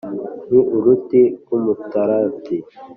[0.51, 2.57] ni uruti rw’umutarati